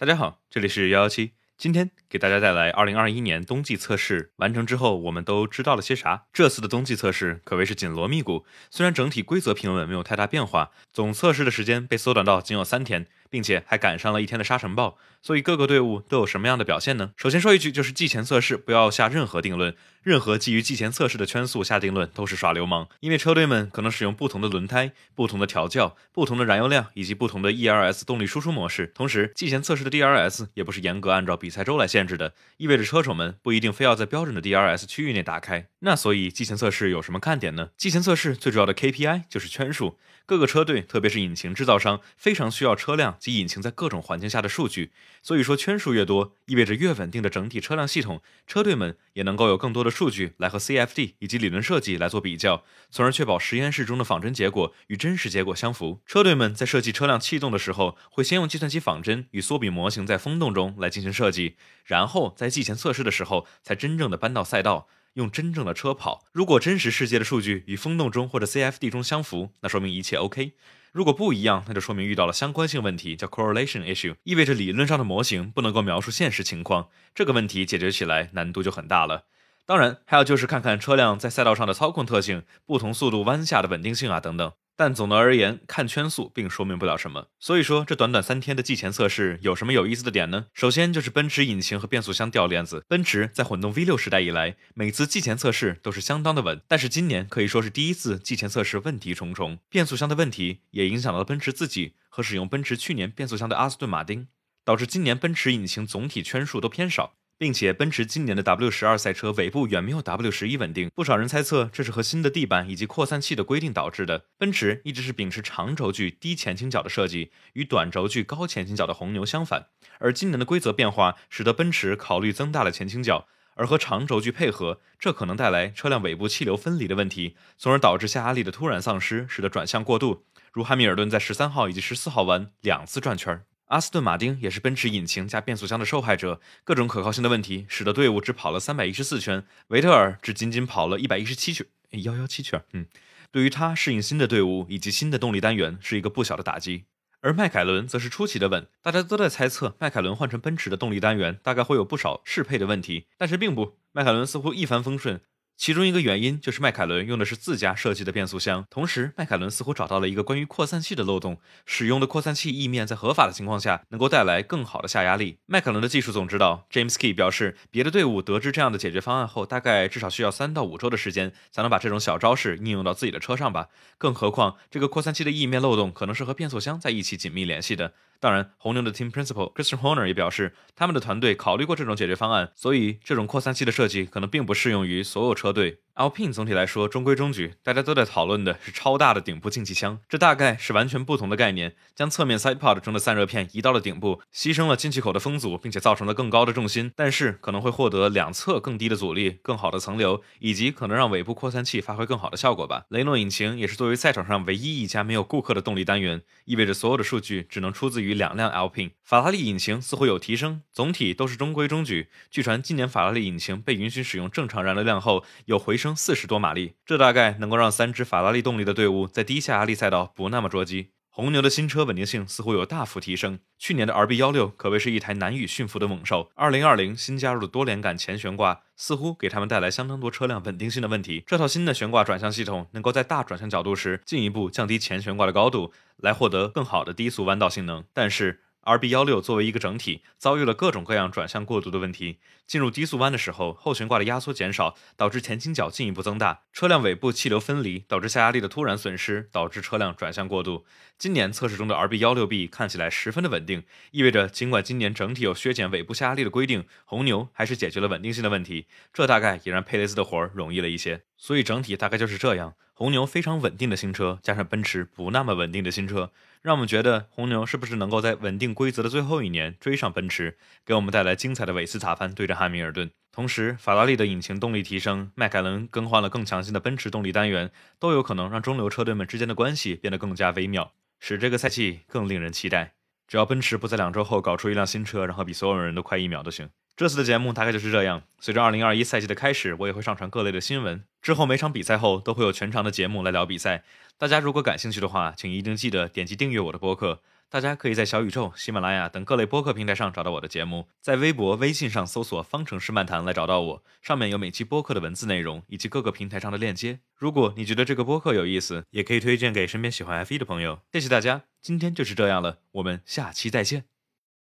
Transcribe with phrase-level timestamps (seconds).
[0.00, 6.24] 大家好，这里是幺幺七，今天给大家带来二零二一年冬季测试完成之后，我们都知道了些啥？
[6.32, 13.08] 这次的冬季测试可谓是紧锣密鼓，虽然整体规则平稳，没有太大变化，总测试的时间被缩短到仅有三天。
[13.30, 17.12] 并且还赶上了一天的沙尘暴，所以各个队伍都有什么样的表现呢？
[17.16, 28.86] 首先说一句，就是季前测试不要下任何定论，任何基于季前测试的圈速下定论都是耍流氓，因为车队们可能使用不同的轮胎、不同的调教、不同的燃油量以及不同的 ERS 动力输出模式。
[28.94, 35.66] 同时，季前测试的 DRS 也不是严格按照比赛周来限制的，意味着车手们不一定非要在标准的 DRS 区域内打开。
[35.80, 37.68] 那所以季前测试有什么看点呢？
[37.76, 43.16] 季前测试最主要的 KPI 就是圈数，各个车队，特别是引擎制造商，非常需要车辆。
[43.18, 56.00] 及引擎在各种环境下的数据，所以说圈数越多，意味着越稳定的整体车辆系统，车队们也能够有更多的数据来和 CFD 以及理论设计来做比较，从而确保实验室中的仿真结果与真实结果相符。
[56.06, 66.24] 车队们在设计车辆气动的时候，会先用计算机仿真与缩比模型在风洞中来进行设计，然后在季前测试的时候才真正的搬到赛道，用真正的车跑。
[66.32, 70.52] 如果真实世界的数据与风洞中或者 CFD 中相符，那说明一切 OK。
[70.92, 76.88] 如果不一样，那就说明遇到了相关性问题，叫 correlation issue，意味着理论上的模型不能够描述现实情况。
[77.14, 79.26] 这个问题解决起来难度就很大了。
[79.66, 84.52] 当然，还有就是看看车辆在赛道上的操控特性、不同速度弯下的稳定性啊等等。
[84.80, 87.26] 但总的而言，看圈速并说明不了什么。
[87.38, 90.46] 所以说，这短短三天的季前测试有什么有意思的点呢？
[90.54, 92.86] 首先就是奔驰引擎和变速箱掉链子。
[92.88, 99.58] 奔驰在混动 V6 时代以来，每次季前测试都是相当的稳，但是今年可以说是第一次季前测试问题重重。
[99.68, 104.28] 变速箱的问题也影响到了奔驰自己和使用奔驰去年变速箱的阿斯顿马丁，
[104.64, 107.16] 导致今年奔驰引擎总体圈数都偏少。
[107.40, 114.26] 并且奔驰今年的 W 十二赛车尾部远没有 W 十一稳定，不少人猜测这是和新的地板以及扩散器的规定导致的。
[114.36, 119.68] 奔驰一直是秉持长轴距低前倾角的设计，与短轴距高前倾角的红牛相反。
[120.00, 133.46] 而今年的规则变化使得奔驰考虑增大了前倾角，而和长轴距配合，这可能带来车辆尾部气流分离的问题，从而导致下压力的突然丧失，使得转向过度，如汉密尔顿在十三号以及十四号弯两次转圈儿。
[133.70, 141.64] 阿斯顿马丁也是奔驰引擎加变速箱的受害者，各种可靠性的问题使得队伍只跑了三百一十四圈，维特尔只仅仅跑了一百一十七圈，
[142.02, 142.60] 幺幺七圈。
[142.72, 142.86] 嗯，
[143.30, 146.86] 对于他适应新的队伍以及新的动力单元是一个不小的打击。
[147.20, 155.20] 而迈凯伦则是出奇的稳，大家都在猜测迈凯伦换成奔驰的动力单元大概会有不少适配的问题，但是并不，迈凯伦似乎一帆风顺。
[155.60, 165.36] 其中一个原因就是迈凯伦用的是自家设计的变速箱，同时迈凯伦似乎找到了一个关于扩散器的漏洞，使用的扩散器翼面在合法的情况下能够带来更好的下压力。
[165.44, 173.68] 迈凯伦的技术总指导 James Key 表示，别的队伍得知这样的解决方案后，大概至少需要三到五周的时间才能把这种小招式应用到自己的车上吧。
[173.98, 177.92] 更何况这个扩散器的翼面漏洞可能是和变速箱在一起紧密联系的。
[178.20, 185.78] 当然，红牛的 Team Principal Christian Horner 也表示，他们的团队考虑过这种解决方案，所以这种扩散器的设计可能并不适用于所有车队。
[185.96, 191.74] Alpine 总体来说中规中矩，大家都在讨论的是超大的顶部进气箱，这大概是完全不同的概念。
[191.94, 202.84] 将侧面 side pod 中的散热片移到了顶部，牺牲了进气口的风阻，并且造成了更高的重心，但是可能会获得两侧更低的阻力、更好的层流，以及可能让尾部扩散器发挥更好的效果吧。
[202.88, 208.92] 雷诺引擎也是作为赛场上唯一一家没有顾客的动力单元，意味着所有的数据只能出自于两辆 Alpine。
[209.04, 212.08] 法拉利引擎似乎有提升，总体都是中规中矩。
[212.30, 216.74] 据传今年法拉利引擎被允许使用正常燃油量后，有回升四十多马力。
[216.86, 220.90] 这大概能够让三支法拉利动力的队伍在低下压力赛道不那么捉鸡。
[221.12, 226.30] 红牛的新车稳定性似乎有大幅提升，去年的 RB 幺六可谓是一台难以驯服的猛兽。
[226.36, 231.24] 二零二零新加入的多连杆前悬挂似乎给他们带来相当多车辆稳定性的问题。
[231.26, 237.84] 这套新的悬挂转向系统能够在大转向角度时进一步降低前悬挂的高度，来获得更好的低速弯道性能。
[237.92, 238.42] 但是。
[238.64, 242.18] RB 幺六作为一个整体，遭遇了各种各样转向过度的问题。
[242.46, 250.66] 进入低速弯的时候，后悬挂的压缩减少，导致前倾角进一步增大；车辆尾部气流分离，导致下压力的突然损失，导致车辆转向过度。
[250.98, 253.62] 今年测试中的 RB 幺六 B 看起来十分的稳定，
[253.92, 258.66] 意味着尽管今年整体有削减尾部下压力的规定，红牛还是解决了稳定性的问题。
[258.92, 261.04] 这大概也让佩雷斯的活儿容易了一些。
[261.16, 266.10] 所以整体大概就是这样：红牛非常稳定的新车，加上奔驰不那么稳定的新车。
[266.40, 272.90] 让我们觉得红牛是不是能够在稳定规则的最后一年追上奔驰，给我们带来精彩的韦斯塔潘对阵汉密尔顿。
[273.12, 282.72] 同时，法拉利的引擎动力提升，迈凯伦更换了更强劲的奔驰动力单元，都有可能让中流车队们之间的关系变得更加微妙，使这个赛季更令人期待。
[283.06, 286.48] 只要奔驰不在两周后搞出一辆新车，然后比所有人都快一秒都行。
[286.80, 288.04] 这次的节目大概就是这样。
[288.20, 290.82] 随着2021赛季的开始，我也会上传各类的新闻。
[291.02, 293.64] 之后每场比赛后都会有全长的节目来聊比赛。
[293.98, 297.02] 大家如果感兴趣的话，请一定记得点击订阅我的播客。
[297.28, 306.78] 大家可以在小宇宙、喜马拉雅等各类播客平台上找到我的节目，在微博、微信上搜索“方程式漫谈”来找到我，上面有每期播客的文字内容以及各个平台上的链接。
[306.96, 310.60] 如果你觉得这个播客有意思，也可以推荐给身边喜欢 F1 的朋友。
[310.72, 313.69] 谢谢大家，今天就是这样了，我们下期再见。